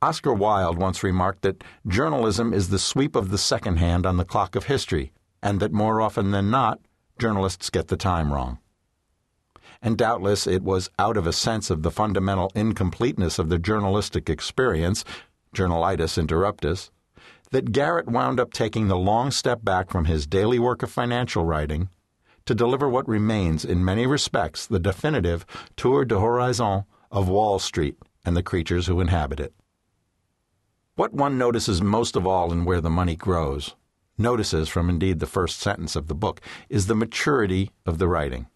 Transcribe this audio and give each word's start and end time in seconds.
Oscar 0.00 0.32
Wilde 0.32 0.78
once 0.78 1.02
remarked 1.02 1.42
that 1.42 1.64
journalism 1.88 2.54
is 2.54 2.68
the 2.68 2.78
sweep 2.78 3.16
of 3.16 3.30
the 3.30 3.38
second 3.38 3.78
hand 3.78 4.06
on 4.06 4.16
the 4.16 4.24
clock 4.24 4.54
of 4.54 4.66
history, 4.66 5.12
and 5.42 5.58
that 5.58 5.72
more 5.72 6.00
often 6.00 6.30
than 6.30 6.50
not, 6.50 6.78
journalists 7.18 7.68
get 7.68 7.88
the 7.88 7.96
time 7.96 8.32
wrong. 8.32 8.58
And 9.82 9.98
doubtless 9.98 10.46
it 10.46 10.62
was 10.62 10.88
out 11.00 11.16
of 11.16 11.26
a 11.26 11.32
sense 11.32 11.68
of 11.68 11.82
the 11.82 11.90
fundamental 11.90 12.52
incompleteness 12.54 13.40
of 13.40 13.48
the 13.48 13.58
journalistic 13.58 14.30
experience, 14.30 15.04
journalitis 15.52 16.16
interruptus, 16.16 16.90
that 17.50 17.72
Garrett 17.72 18.06
wound 18.06 18.38
up 18.38 18.52
taking 18.52 18.86
the 18.86 18.96
long 18.96 19.32
step 19.32 19.64
back 19.64 19.90
from 19.90 20.04
his 20.04 20.28
daily 20.28 20.60
work 20.60 20.84
of 20.84 20.92
financial 20.92 21.44
writing 21.44 21.88
to 22.46 22.54
deliver 22.54 22.88
what 22.88 23.08
remains, 23.08 23.64
in 23.64 23.84
many 23.84 24.06
respects, 24.06 24.64
the 24.64 24.78
definitive 24.78 25.44
tour 25.76 26.04
de 26.04 26.20
horizon 26.20 26.84
of 27.10 27.28
Wall 27.28 27.58
Street 27.58 27.96
and 28.24 28.36
the 28.36 28.44
creatures 28.44 28.86
who 28.86 29.00
inhabit 29.00 29.40
it. 29.40 29.54
What 30.98 31.14
one 31.14 31.38
notices 31.38 31.80
most 31.80 32.16
of 32.16 32.26
all 32.26 32.52
in 32.52 32.64
Where 32.64 32.80
the 32.80 32.90
Money 32.90 33.14
Grows, 33.14 33.76
notices 34.18 34.68
from 34.68 34.90
indeed 34.90 35.20
the 35.20 35.26
first 35.26 35.60
sentence 35.60 35.94
of 35.94 36.08
the 36.08 36.14
book, 36.16 36.40
is 36.68 36.88
the 36.88 36.96
maturity 36.96 37.70
of 37.86 37.98
the 37.98 38.08
writing. 38.08 38.48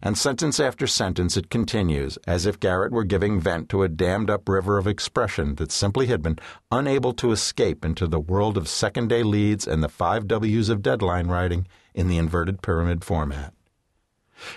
And 0.00 0.16
sentence 0.16 0.58
after 0.58 0.86
sentence 0.86 1.36
it 1.36 1.50
continues, 1.50 2.16
as 2.26 2.46
if 2.46 2.58
Garrett 2.58 2.92
were 2.92 3.04
giving 3.04 3.38
vent 3.42 3.68
to 3.68 3.82
a 3.82 3.90
dammed 3.90 4.30
up 4.30 4.48
river 4.48 4.78
of 4.78 4.86
expression 4.86 5.56
that 5.56 5.70
simply 5.70 6.06
had 6.06 6.22
been 6.22 6.38
unable 6.72 7.12
to 7.12 7.30
escape 7.30 7.84
into 7.84 8.06
the 8.06 8.18
world 8.18 8.56
of 8.56 8.66
second 8.66 9.08
day 9.08 9.22
leads 9.22 9.68
and 9.68 9.82
the 9.82 9.90
five 9.90 10.26
W's 10.26 10.70
of 10.70 10.80
deadline 10.80 11.26
writing 11.26 11.66
in 11.92 12.08
the 12.08 12.16
inverted 12.16 12.62
pyramid 12.62 13.04
format. 13.04 13.52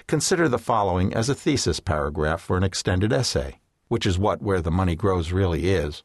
Consider 0.07 0.47
the 0.47 0.57
following 0.57 1.13
as 1.13 1.27
a 1.27 1.35
thesis 1.35 1.81
paragraph 1.81 2.39
for 2.39 2.55
an 2.55 2.63
extended 2.63 3.11
essay, 3.11 3.59
which 3.89 4.05
is 4.05 4.17
what 4.17 4.41
Where 4.41 4.61
the 4.61 4.71
Money 4.71 4.95
Grows 4.95 5.33
really 5.33 5.69
is 5.69 6.01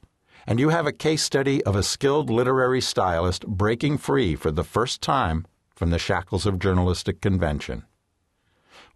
and 0.46 0.58
you 0.58 0.70
have 0.70 0.86
a 0.86 0.92
case 0.92 1.22
study 1.22 1.62
of 1.64 1.76
a 1.76 1.82
skilled 1.82 2.30
literary 2.30 2.80
stylist 2.80 3.46
breaking 3.46 3.98
free 3.98 4.34
for 4.34 4.50
the 4.50 4.64
first 4.64 5.00
time 5.00 5.46
from 5.74 5.90
the 5.90 5.98
shackles 5.98 6.46
of 6.46 6.58
journalistic 6.58 7.20
convention. 7.20 7.84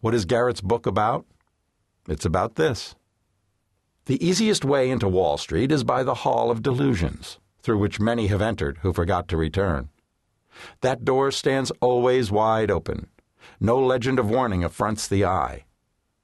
What 0.01 0.15
is 0.15 0.25
Garrett's 0.25 0.61
book 0.61 0.87
about? 0.87 1.25
It's 2.09 2.25
about 2.25 2.57
this. 2.57 2.95
The 4.07 4.25
easiest 4.25 4.65
way 4.65 4.91
into 4.91 5.09
Wall 5.09 5.37
Street 5.37 5.73
is 5.73 5.83
by 5.83 6.03
the 6.03 6.15
Hall 6.15 6.51
of 6.51 6.62
Delusions, 6.62 7.39
through 7.61 7.79
which 7.79 7.98
many 7.98 8.29
have 8.29 8.42
entered 8.42 8.79
who 8.83 8.92
forgot 8.92 9.27
to 9.29 9.37
return. 9.37 9.89
That 10.81 11.05
door 11.05 11.31
stands 11.33 11.73
always 11.81 12.31
wide 12.31 12.70
open. 12.70 13.09
No 13.59 13.79
legend 13.79 14.19
of 14.19 14.31
warning 14.31 14.63
affronts 14.63 15.09
the 15.09 15.25
eye. 15.25 15.65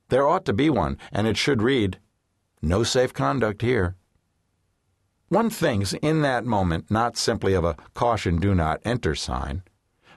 There 0.08 0.28
ought 0.28 0.44
to 0.44 0.52
be 0.52 0.70
one, 0.70 0.98
and 1.10 1.26
it 1.26 1.36
should 1.36 1.62
read, 1.62 1.98
No 2.60 2.82
safe 2.82 3.12
conduct 3.12 3.62
here. 3.62 3.96
One 5.32 5.48
thinks 5.48 5.94
in 5.94 6.20
that 6.20 6.44
moment 6.44 6.90
not 6.90 7.16
simply 7.16 7.54
of 7.54 7.64
a 7.64 7.76
caution 7.94 8.36
do 8.36 8.54
not 8.54 8.82
enter 8.84 9.14
sign, 9.14 9.62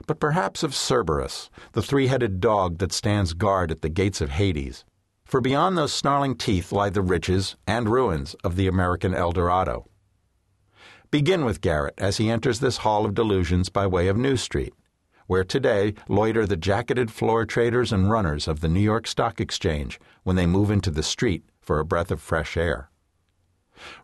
but 0.06 0.20
perhaps 0.20 0.62
of 0.62 0.74
Cerberus, 0.74 1.48
the 1.72 1.80
three 1.80 2.08
headed 2.08 2.38
dog 2.38 2.76
that 2.80 2.92
stands 2.92 3.32
guard 3.32 3.70
at 3.70 3.80
the 3.80 3.88
gates 3.88 4.20
of 4.20 4.28
Hades. 4.28 4.84
For 5.24 5.40
beyond 5.40 5.78
those 5.78 5.94
snarling 5.94 6.36
teeth 6.36 6.70
lie 6.70 6.90
the 6.90 7.00
riches 7.00 7.56
and 7.66 7.88
ruins 7.88 8.34
of 8.44 8.56
the 8.56 8.66
American 8.66 9.14
El 9.14 9.32
Dorado. 9.32 9.88
Begin 11.10 11.46
with 11.46 11.62
Garrett 11.62 11.94
as 11.96 12.18
he 12.18 12.28
enters 12.28 12.60
this 12.60 12.76
hall 12.84 13.06
of 13.06 13.14
delusions 13.14 13.70
by 13.70 13.86
way 13.86 14.08
of 14.08 14.18
New 14.18 14.36
Street, 14.36 14.74
where 15.28 15.44
today 15.44 15.94
loiter 16.10 16.44
the 16.44 16.58
jacketed 16.58 17.10
floor 17.10 17.46
traders 17.46 17.90
and 17.90 18.10
runners 18.10 18.46
of 18.46 18.60
the 18.60 18.68
New 18.68 18.80
York 18.80 19.06
Stock 19.06 19.40
Exchange 19.40 19.98
when 20.24 20.36
they 20.36 20.44
move 20.44 20.70
into 20.70 20.90
the 20.90 21.02
street 21.02 21.42
for 21.58 21.78
a 21.78 21.86
breath 21.86 22.10
of 22.10 22.20
fresh 22.20 22.58
air. 22.58 22.90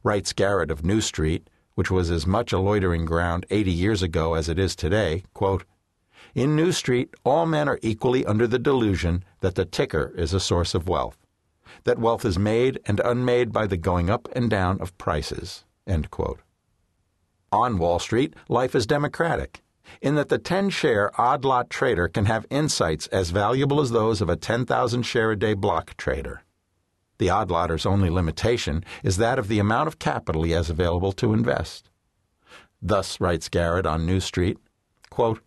Writes 0.02 0.32
Garrett 0.32 0.70
of 0.70 0.84
New 0.84 1.00
Street, 1.00 1.48
which 1.74 1.90
was 1.90 2.10
as 2.10 2.26
much 2.26 2.52
a 2.52 2.58
loitering 2.58 3.04
ground 3.04 3.46
80 3.50 3.70
years 3.70 4.02
ago 4.02 4.34
as 4.34 4.48
it 4.48 4.58
is 4.58 4.76
today, 4.76 5.24
quote, 5.34 5.64
In 6.34 6.54
New 6.54 6.72
Street, 6.72 7.14
all 7.24 7.46
men 7.46 7.68
are 7.68 7.78
equally 7.82 8.24
under 8.26 8.46
the 8.46 8.58
delusion 8.58 9.24
that 9.40 9.54
the 9.54 9.64
ticker 9.64 10.12
is 10.16 10.34
a 10.34 10.40
source 10.40 10.74
of 10.74 10.88
wealth, 10.88 11.18
that 11.84 11.98
wealth 11.98 12.24
is 12.24 12.38
made 12.38 12.78
and 12.86 13.00
unmade 13.00 13.52
by 13.52 13.66
the 13.66 13.76
going 13.76 14.10
up 14.10 14.28
and 14.34 14.50
down 14.50 14.80
of 14.80 14.96
prices. 14.98 15.64
On 17.50 17.78
Wall 17.78 17.98
Street, 17.98 18.34
life 18.48 18.74
is 18.74 18.86
democratic, 18.86 19.62
in 20.00 20.14
that 20.14 20.28
the 20.28 20.38
10 20.38 20.70
share 20.70 21.10
odd 21.20 21.44
lot 21.44 21.68
trader 21.70 22.08
can 22.08 22.26
have 22.26 22.46
insights 22.50 23.06
as 23.08 23.30
valuable 23.30 23.80
as 23.80 23.90
those 23.90 24.20
of 24.20 24.28
a 24.28 24.36
10,000 24.36 25.02
share 25.02 25.32
a 25.32 25.38
day 25.38 25.54
block 25.54 25.96
trader. 25.96 26.42
The 27.18 27.30
odd-lotter's 27.30 27.86
only 27.86 28.10
limitation 28.10 28.84
is 29.02 29.16
that 29.18 29.38
of 29.38 29.48
the 29.48 29.58
amount 29.58 29.88
of 29.88 29.98
capital 29.98 30.42
he 30.42 30.52
has 30.52 30.70
available 30.70 31.12
to 31.12 31.32
invest. 31.32 31.90
Thus, 32.80 33.20
writes 33.20 33.48
Garrett 33.48 33.86
on 33.86 34.06
New 34.06 34.18
Street, 34.20 34.58
quote, 35.10 35.40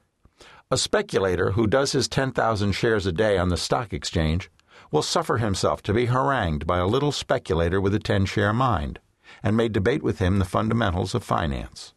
A 0.71 0.77
speculator 0.77 1.51
who 1.51 1.67
does 1.67 1.91
his 1.91 2.07
10,000 2.07 2.71
shares 2.71 3.05
a 3.05 3.11
day 3.11 3.37
on 3.37 3.49
the 3.49 3.57
stock 3.57 3.91
exchange 3.91 4.49
will 4.91 5.01
suffer 5.01 5.37
himself 5.37 5.81
to 5.83 5.93
be 5.93 6.05
harangued 6.05 6.65
by 6.65 6.77
a 6.77 6.87
little 6.87 7.11
speculator 7.11 7.81
with 7.81 7.93
a 7.93 7.99
10 7.99 8.25
share 8.25 8.53
mind, 8.53 8.99
and 9.43 9.57
may 9.57 9.67
debate 9.67 10.03
with 10.03 10.19
him 10.19 10.39
the 10.39 10.45
fundamentals 10.45 11.13
of 11.13 11.23
finance. 11.23 11.93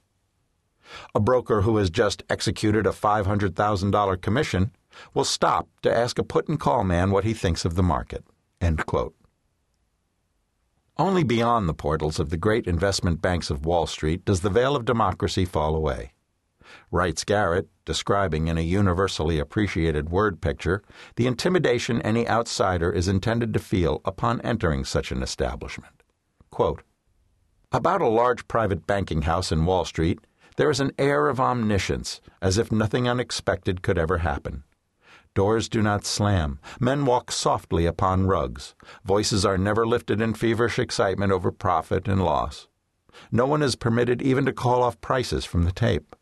A 1.14 1.20
broker 1.20 1.62
who 1.62 1.76
has 1.76 1.90
just 1.90 2.22
executed 2.30 2.86
a 2.86 2.90
$500,000 2.90 4.20
commission 4.20 4.72
will 5.14 5.24
stop 5.24 5.68
to 5.82 5.94
ask 5.94 6.18
a 6.18 6.24
put 6.24 6.48
and 6.48 6.58
call 6.58 6.82
man 6.82 7.10
what 7.10 7.24
he 7.24 7.34
thinks 7.34 7.64
of 7.64 7.74
the 7.74 7.82
market. 7.82 8.24
End 8.60 8.84
quote. 8.86 9.14
Only 11.00 11.22
beyond 11.22 11.69
the 11.69 11.75
portals 11.75 12.19
of 12.19 12.31
the 12.31 12.36
great 12.36 12.66
investment 12.66 13.22
banks 13.22 13.50
of 13.50 13.64
Wall 13.64 13.86
Street 13.86 14.25
does 14.25 14.41
the 14.41 14.50
veil 14.50 14.75
of 14.75 14.84
democracy 14.84 15.44
fall 15.44 15.76
away. 15.76 16.12
Writes 16.91 17.22
Garrett, 17.22 17.69
describing 17.84 18.48
in 18.48 18.59
a 18.59 18.62
universally 18.62 19.38
appreciated 19.38 20.10
word 20.10 20.41
picture 20.41 20.82
the 21.14 21.28
intimidation 21.28 22.03
any 22.03 22.28
outsider 22.28 22.91
is 22.91 23.06
intended 23.06 23.54
to 23.54 23.60
feel 23.60 24.00
upon 24.04 24.41
entering 24.41 24.84
such 24.84 25.12
an 25.12 25.22
establishment. 25.22 26.03
Quote, 26.50 26.82
About 27.70 28.03
a 28.03 28.09
large 28.09 28.48
private 28.48 28.84
banking 28.84 29.22
house 29.22 29.53
in 29.53 29.66
Wall 29.66 29.84
Street, 29.84 30.19
there 30.56 30.69
is 30.69 30.80
an 30.80 30.91
air 30.98 31.28
of 31.28 31.38
omniscience, 31.38 32.20
as 32.42 32.59
if 32.59 32.72
nothing 32.72 33.09
unexpected 33.09 33.82
could 33.82 33.98
ever 33.98 34.19
happen. 34.19 34.65
Doors 35.38 35.69
do 35.69 35.82
not 35.82 36.04
slam. 36.04 36.59
Men 36.81 37.06
walk 37.06 37.31
softly 37.31 37.87
upon 37.87 38.26
rugs. 38.26 38.75
Voices 39.04 39.44
are 39.44 39.56
never 39.56 39.87
lifted 39.87 40.21
in 40.21 40.34
feverish 40.34 40.81
excitement 40.81 41.31
over 41.31 41.53
profit 41.53 42.09
and 42.09 42.25
loss. 42.25 42.66
No 43.31 43.47
one 43.47 43.62
is 43.62 43.77
permitted 43.77 44.21
even 44.21 44.44
to 44.47 44.53
call 44.53 44.82
off 44.82 45.00
prices 45.00 45.44
from 45.44 45.62
the 45.62 45.71
tape. 45.71 46.16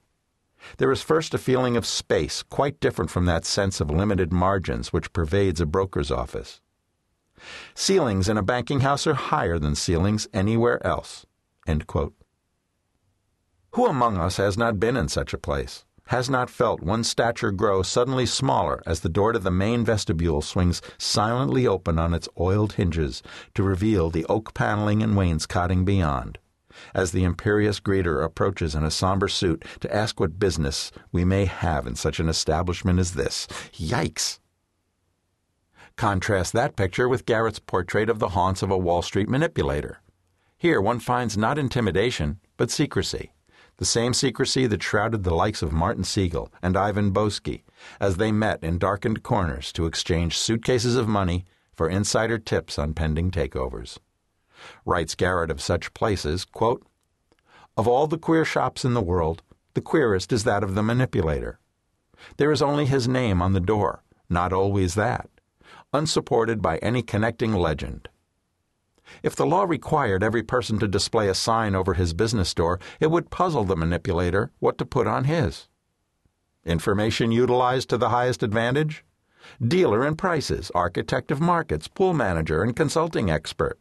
There 0.76 0.93
is 0.93 1.00
first 1.00 1.32
a 1.32 1.38
feeling 1.38 1.78
of 1.78 1.87
space 1.87 2.43
quite 2.43 2.78
different 2.78 3.10
from 3.10 3.25
that 3.25 3.47
sense 3.47 3.81
of 3.81 3.91
limited 3.91 4.34
margins 4.34 4.93
which 4.93 5.15
pervades 5.15 5.62
a 5.62 5.65
broker's 5.65 6.10
office. 6.10 6.60
Ceilings 7.75 8.28
in 8.28 8.37
a 8.37 8.43
banking 8.43 8.81
house 8.81 9.06
are 9.06 9.15
higher 9.15 9.59
than 9.59 9.76
ceilings 9.76 10.28
anywhere 10.34 10.87
else. 10.87 11.25
Who 13.71 13.87
among 13.87 14.19
us 14.19 14.37
has 14.37 14.59
not 14.59 14.78
been 14.78 14.94
in 14.94 15.09
such 15.09 15.32
a 15.32 15.38
place? 15.38 15.85
Has 16.06 16.31
not 16.31 16.49
felt 16.49 16.81
one's 16.81 17.09
stature 17.09 17.50
grow 17.50 17.83
suddenly 17.83 18.27
smaller 18.27 18.83
as 18.87 19.00
the 19.00 19.09
door 19.09 19.33
to 19.33 19.39
the 19.39 19.50
main 19.50 19.84
vestibule 19.84 20.41
swings 20.41 20.81
silently 20.99 21.67
open 21.67 21.99
on 21.99 22.15
its 22.15 22.28
oiled 22.39 22.75
hinges 22.75 23.22
to 23.55 23.62
reveal 23.62 24.11
the 24.11 24.25
oak 24.27 24.55
paneling 24.55 25.03
and 25.03 25.17
wainscoting 25.17 25.84
beyond, 25.84 26.39
as 26.94 27.11
the 27.11 27.25
imperious 27.25 27.81
greeter 27.81 28.25
approaches 28.25 28.75
in 28.75 28.84
a 28.84 28.91
somber 28.91 29.28
suit 29.28 29.65
to 29.81 29.94
ask 29.94 30.21
what 30.21 30.39
business 30.39 30.93
we 31.11 31.25
may 31.25 31.44
have 31.44 31.87
in 31.87 31.97
such 31.97 32.21
an 32.21 32.28
establishment 32.28 32.99
as 32.99 33.15
this. 33.15 33.47
Yikes! 33.75 34.38
Contrast 35.97 36.53
that 36.53 36.77
picture 36.77 37.09
with 37.09 37.27
Garrett's 37.27 37.59
portrait 37.59 38.11
of 38.11 38.19
the 38.19 38.31
haunts 38.31 38.62
of 38.62 38.71
a 38.71 38.78
Wall 38.78 39.03
Street 39.03 39.28
manipulator. 39.28 40.03
Here 40.59 40.81
one 40.81 41.00
finds 41.00 41.37
not 41.37 41.59
intimidation, 41.59 42.38
but 42.56 42.70
secrecy 42.70 43.32
the 43.78 43.84
same 43.84 44.14
secrecy 44.14 44.67
that 44.67 44.82
shrouded 44.82 45.23
the 45.23 45.34
likes 45.34 45.62
of 45.62 45.73
Martin 45.73 46.05
Siegel 46.05 46.50
and 46.62 46.76
Ivan 46.76 47.12
Boesky 47.12 47.62
as 48.00 48.17
they 48.17 48.32
met 48.32 48.62
in 48.62 48.78
darkened 48.78 49.23
corners 49.23 49.73
to 49.73 49.87
exchange 49.87 50.38
suitcases 50.38 50.96
of 50.96 51.08
money 51.08 51.44
for 51.75 51.88
insider 51.88 52.38
tips 52.38 52.78
on 52.78 52.94
pending 52.94 53.31
takeovers. 53.31 53.99
Writes 54.84 55.14
Garrett 55.14 55.50
of 55.50 55.61
such 55.61 55.93
places, 55.93 56.44
quote, 56.44 56.87
Of 57.76 57.87
all 57.87 58.06
the 58.06 58.19
queer 58.19 58.44
shops 58.44 58.84
in 58.84 58.94
the 58.94 59.02
world, 59.02 59.43
the 59.75 59.82
queerest 59.82 60.32
is 60.32 60.44
that 60.44 60.64
of 60.64 60.75
the 60.75 60.82
manipulator. 60.82 61.58
There 62.38 62.50
is 62.50 62.62
only 62.62 62.87
his 62.87 63.06
name 63.06 63.43
on 63.43 63.52
the 63.52 63.61
door, 63.61 64.02
not 64.31 64.52
always 64.52 64.94
that, 64.94 65.28
unsupported 65.93 66.62
by 66.62 66.78
any 66.78 67.02
connecting 67.02 67.52
legend. 67.52 68.08
If 69.22 69.36
the 69.36 69.46
law 69.46 69.64
required 69.64 70.22
every 70.22 70.42
person 70.42 70.78
to 70.78 70.88
display 70.88 71.28
a 71.28 71.34
sign 71.34 71.74
over 71.74 71.94
his 71.94 72.12
business 72.12 72.52
door, 72.54 72.78
it 73.00 73.10
would 73.10 73.30
puzzle 73.30 73.64
the 73.64 73.76
manipulator 73.76 74.50
what 74.58 74.78
to 74.78 74.86
put 74.86 75.06
on 75.06 75.24
his. 75.24 75.68
Information 76.64 77.30
utilized 77.30 77.88
to 77.90 77.98
the 77.98 78.08
highest 78.08 78.42
advantage? 78.42 79.04
Dealer 79.66 80.04
in 80.04 80.16
prices, 80.16 80.72
architect 80.74 81.30
of 81.30 81.40
markets, 81.40 81.86
pool 81.86 82.12
manager, 82.12 82.62
and 82.62 82.74
consulting 82.74 83.30
expert. 83.30 83.78